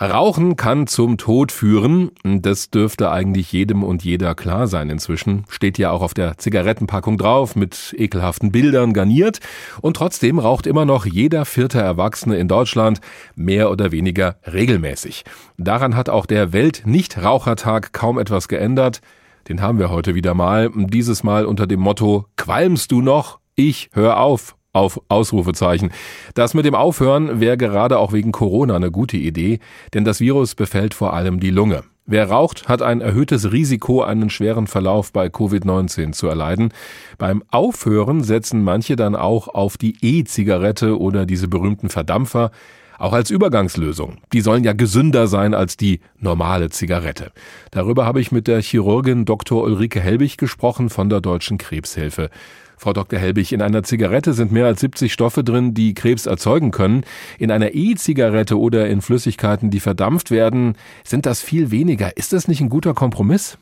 [0.00, 2.12] Rauchen kann zum Tod führen.
[2.22, 5.44] Das dürfte eigentlich jedem und jeder klar sein inzwischen.
[5.48, 9.40] Steht ja auch auf der Zigarettenpackung drauf, mit ekelhaften Bildern garniert.
[9.80, 13.00] Und trotzdem raucht immer noch jeder vierte Erwachsene in Deutschland
[13.34, 15.24] mehr oder weniger regelmäßig.
[15.56, 19.00] Daran hat auch der Welt-Nichtrauchertag kaum etwas geändert.
[19.48, 20.70] Den haben wir heute wieder mal.
[20.74, 23.40] Dieses Mal unter dem Motto Qualmst du noch?
[23.56, 25.90] Ich hör auf auf Ausrufezeichen.
[26.34, 29.58] Das mit dem Aufhören wäre gerade auch wegen Corona eine gute Idee,
[29.92, 31.82] denn das Virus befällt vor allem die Lunge.
[32.10, 36.72] Wer raucht, hat ein erhöhtes Risiko, einen schweren Verlauf bei Covid-19 zu erleiden.
[37.18, 42.50] Beim Aufhören setzen manche dann auch auf die E-Zigarette oder diese berühmten Verdampfer,
[42.98, 44.18] auch als Übergangslösung.
[44.32, 47.32] Die sollen ja gesünder sein als die normale Zigarette.
[47.70, 49.62] Darüber habe ich mit der Chirurgin Dr.
[49.62, 52.30] Ulrike Helbig gesprochen von der Deutschen Krebshilfe.
[52.76, 53.18] Frau Dr.
[53.18, 57.04] Helbig, in einer Zigarette sind mehr als 70 Stoffe drin, die Krebs erzeugen können.
[57.38, 62.16] In einer E-Zigarette oder in Flüssigkeiten, die verdampft werden, sind das viel weniger.
[62.16, 63.58] Ist das nicht ein guter Kompromiss?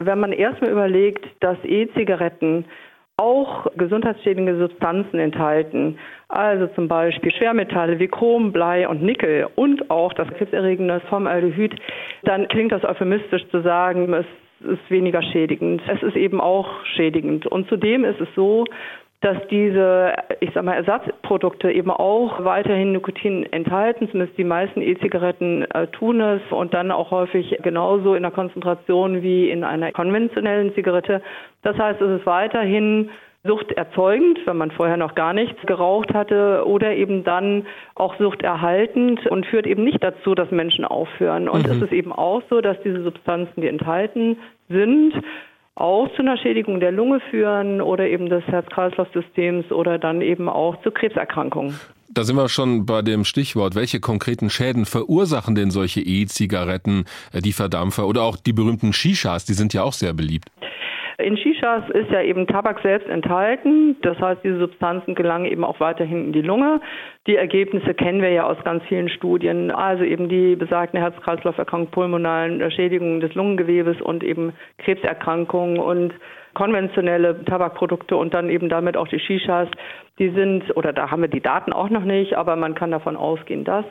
[0.00, 2.64] Wenn man erstmal überlegt, dass E-Zigaretten
[3.18, 10.12] auch gesundheitsschädigende Substanzen enthalten, also zum Beispiel Schwermetalle wie Chrom, Blei und Nickel und auch
[10.14, 11.74] das krebserregende Formaldehyd,
[12.22, 14.26] dann klingt das euphemistisch zu sagen, es
[14.60, 15.82] ist weniger schädigend.
[15.88, 17.46] Es ist eben auch schädigend.
[17.46, 18.64] Und zudem ist es so,
[19.20, 24.08] dass diese, ich sag mal, Ersatzprodukte eben auch weiterhin Nikotin enthalten.
[24.10, 29.22] Zumindest die meisten E-Zigaretten äh, tun es und dann auch häufig genauso in der Konzentration
[29.22, 31.20] wie in einer konventionellen Zigarette.
[31.62, 33.10] Das heißt, es ist weiterhin
[33.44, 37.66] suchterzeugend, wenn man vorher noch gar nichts geraucht hatte, oder eben dann
[37.96, 41.48] auch suchterhaltend und führt eben nicht dazu, dass Menschen aufhören.
[41.48, 41.72] Und mhm.
[41.72, 44.36] es ist eben auch so, dass diese Substanzen, die enthalten
[44.68, 45.14] sind,
[45.80, 50.80] auch zu einer Schädigung der Lunge führen oder eben des Herz-Kreislauf-Systems oder dann eben auch
[50.82, 51.78] zu Krebserkrankungen.
[52.10, 53.74] Da sind wir schon bei dem Stichwort.
[53.74, 59.44] Welche konkreten Schäden verursachen denn solche E-Zigaretten, äh, die Verdampfer oder auch die berühmten Shishas?
[59.44, 60.48] Die sind ja auch sehr beliebt.
[61.20, 63.96] In Shishas ist ja eben Tabak selbst enthalten.
[64.02, 66.80] Das heißt, diese Substanzen gelangen eben auch weiterhin in die Lunge.
[67.26, 69.72] Die Ergebnisse kennen wir ja aus ganz vielen Studien.
[69.72, 76.14] Also eben die besagten Herz-Kreislauf-Erkrankungen, pulmonalen Schädigungen des Lungengewebes und eben Krebserkrankungen und
[76.54, 79.68] konventionelle Tabakprodukte und dann eben damit auch die Shishas,
[80.20, 83.16] die sind, oder da haben wir die Daten auch noch nicht, aber man kann davon
[83.16, 83.84] ausgehen, dass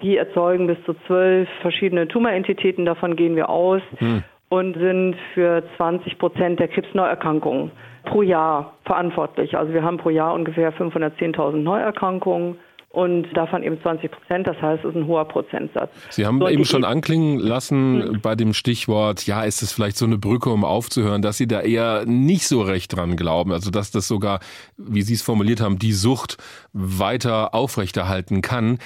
[0.00, 3.82] die erzeugen bis zu zwölf verschiedene Tumorentitäten, davon gehen wir aus.
[3.98, 7.70] Hm und sind für 20 Prozent der Krebsneuerkrankungen
[8.04, 9.56] pro Jahr verantwortlich.
[9.56, 12.56] Also wir haben pro Jahr ungefähr 510.000 Neuerkrankungen
[12.90, 14.46] und davon eben 20 Prozent.
[14.46, 15.90] Das heißt, es ist ein hoher Prozentsatz.
[16.10, 18.20] Sie haben so, eben schon anklingen lassen mhm.
[18.22, 21.60] bei dem Stichwort, ja, ist es vielleicht so eine Brücke, um aufzuhören, dass Sie da
[21.60, 23.52] eher nicht so recht dran glauben.
[23.52, 24.40] Also, dass das sogar,
[24.78, 26.38] wie Sie es formuliert haben, die Sucht
[26.72, 28.78] weiter aufrechterhalten kann.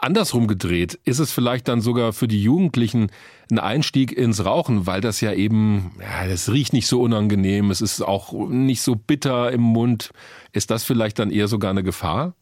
[0.00, 3.10] Andersrum gedreht, ist es vielleicht dann sogar für die Jugendlichen
[3.50, 7.80] ein Einstieg ins Rauchen, weil das ja eben, ja, das riecht nicht so unangenehm, es
[7.80, 10.10] ist auch nicht so bitter im Mund.
[10.52, 12.34] Ist das vielleicht dann eher sogar eine Gefahr?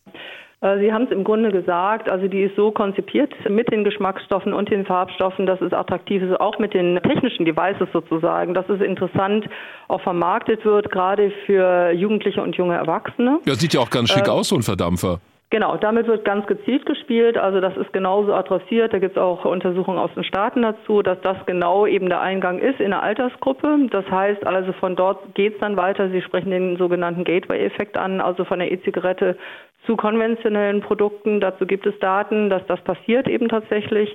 [0.60, 4.52] Äh, Sie haben es im Grunde gesagt, also die ist so konzipiert mit den Geschmacksstoffen
[4.52, 8.80] und den Farbstoffen, dass es attraktiv ist, auch mit den technischen Devices sozusagen, dass es
[8.80, 9.46] interessant
[9.88, 13.40] auch vermarktet wird, gerade für Jugendliche und junge Erwachsene.
[13.46, 15.20] Ja, sieht ja auch ganz schick äh, aus, so ein Verdampfer.
[15.50, 17.38] Genau, damit wird ganz gezielt gespielt.
[17.38, 18.92] Also das ist genauso adressiert.
[18.92, 22.58] Da gibt es auch Untersuchungen aus den Staaten dazu, dass das genau eben der Eingang
[22.58, 23.88] ist in der Altersgruppe.
[23.90, 26.10] Das heißt also von dort geht es dann weiter.
[26.10, 29.38] Sie sprechen den sogenannten Gateway-Effekt an, also von der E-Zigarette
[29.86, 31.40] zu konventionellen Produkten.
[31.40, 34.14] Dazu gibt es Daten, dass das passiert eben tatsächlich.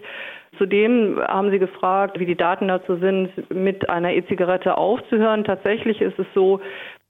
[0.60, 5.46] Zudem haben Sie gefragt, wie die Daten dazu sind, mit einer E-Zigarette aufzuhören.
[5.46, 6.62] Tatsächlich ist es so,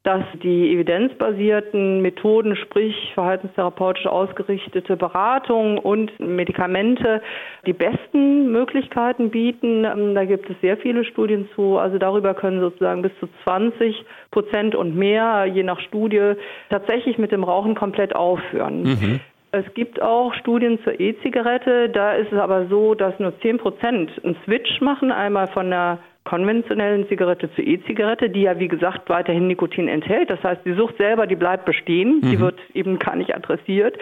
[0.04, 7.22] dass die evidenzbasierten Methoden, sprich verhaltenstherapeutisch ausgerichtete Beratung und Medikamente
[7.66, 9.86] die besten Möglichkeiten bieten.
[9.86, 11.78] Ähm, da gibt es sehr viele Studien zu.
[11.78, 16.34] Also darüber können sozusagen bis zu 20 Prozent und mehr, je nach Studie,
[16.70, 18.84] tatsächlich mit dem Rauchen komplett aufhören.
[18.84, 19.20] Mhm.
[19.52, 21.88] Es gibt auch Studien zur E-Zigarette.
[21.88, 26.00] Da ist es aber so, dass nur 10 Prozent einen Switch machen, einmal von der
[26.34, 30.32] konventionellen Zigarette zur E-Zigarette, die ja wie gesagt weiterhin Nikotin enthält.
[30.32, 32.22] Das heißt, die Sucht selber, die bleibt bestehen, mhm.
[32.22, 34.00] die wird eben gar nicht adressiert.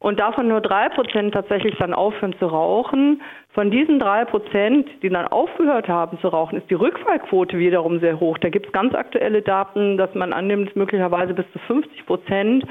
[0.00, 3.22] Und davon nur drei Prozent tatsächlich dann aufhören zu rauchen.
[3.50, 8.18] Von diesen drei Prozent, die dann aufgehört haben zu rauchen, ist die Rückfallquote wiederum sehr
[8.18, 8.38] hoch.
[8.38, 12.64] Da gibt es ganz aktuelle Daten, dass man annimmt, möglicherweise bis zu 50 Prozent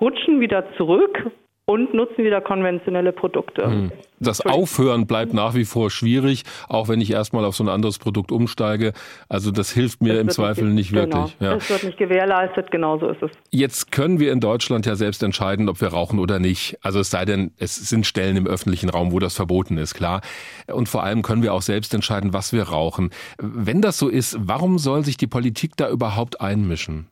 [0.00, 1.28] rutschen wieder zurück
[1.66, 3.64] und nutzen wieder konventionelle Produkte.
[3.64, 3.92] Hm.
[4.20, 7.98] Das Aufhören bleibt nach wie vor schwierig, auch wenn ich erstmal auf so ein anderes
[7.98, 8.92] Produkt umsteige.
[9.28, 11.24] Also das hilft mir das im Zweifel nicht, nicht genau.
[11.24, 11.36] wirklich.
[11.40, 11.54] Ja.
[11.54, 13.30] Das wird nicht gewährleistet, genau so ist es.
[13.50, 16.78] Jetzt können wir in Deutschland ja selbst entscheiden, ob wir rauchen oder nicht.
[16.82, 20.20] Also es sei denn, es sind Stellen im öffentlichen Raum, wo das verboten ist, klar.
[20.66, 23.10] Und vor allem können wir auch selbst entscheiden, was wir rauchen.
[23.38, 27.08] Wenn das so ist, warum soll sich die Politik da überhaupt einmischen?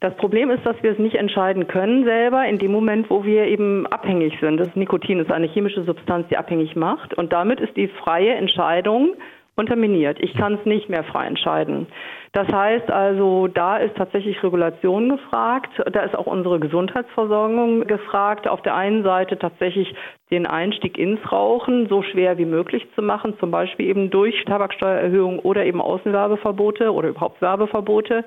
[0.00, 3.44] Das Problem ist, dass wir es nicht entscheiden können selber in dem Moment, wo wir
[3.44, 4.56] eben abhängig sind.
[4.56, 7.12] Das Nikotin ist eine chemische Substanz, die abhängig macht.
[7.14, 9.14] Und damit ist die freie Entscheidung
[9.56, 10.16] unterminiert.
[10.20, 11.86] Ich kann es nicht mehr frei entscheiden.
[12.32, 15.70] Das heißt also, da ist tatsächlich Regulation gefragt.
[15.92, 18.48] Da ist auch unsere Gesundheitsversorgung gefragt.
[18.48, 19.94] Auf der einen Seite tatsächlich
[20.30, 25.40] den Einstieg ins Rauchen so schwer wie möglich zu machen, zum Beispiel eben durch Tabaksteuererhöhung
[25.40, 28.24] oder eben Außenwerbeverbote oder überhaupt Werbeverbote.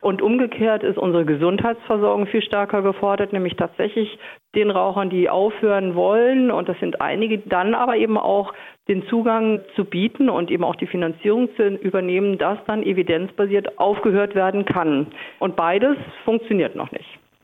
[0.00, 4.18] Und umgekehrt ist unsere Gesundheitsversorgung viel stärker gefordert, nämlich tatsächlich
[4.54, 8.52] den Rauchern, die aufhören wollen, und das sind einige, dann aber eben auch
[8.88, 14.34] den Zugang zu bieten und eben auch die Finanzierung zu übernehmen, dass dann evidenzbasiert aufgehört
[14.34, 15.08] werden kann.
[15.38, 17.18] Und beides funktioniert noch nicht.